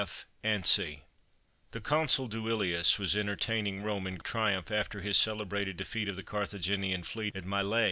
F. 0.01 0.25
ANSTEY. 0.43 1.03
The 1.73 1.79
Consul 1.79 2.27
Duilius 2.27 2.97
was 2.97 3.15
entertaining 3.15 3.83
Rome 3.83 4.07
in 4.07 4.17
triumph 4.17 4.71
after 4.71 5.01
his 5.01 5.15
celebrated 5.15 5.77
defeat 5.77 6.09
of 6.09 6.15
the 6.15 6.23
Carthaginian 6.23 7.03
fleet 7.03 7.35
at 7.35 7.43
Mylæ. 7.43 7.79